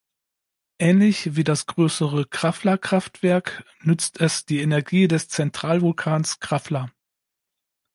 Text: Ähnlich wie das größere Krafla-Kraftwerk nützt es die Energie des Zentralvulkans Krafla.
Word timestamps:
Ähnlich 0.79 1.35
wie 1.35 1.43
das 1.43 1.67
größere 1.67 2.25
Krafla-Kraftwerk 2.27 3.63
nützt 3.81 4.19
es 4.19 4.45
die 4.47 4.59
Energie 4.61 5.07
des 5.07 5.29
Zentralvulkans 5.29 6.39
Krafla. 6.39 6.89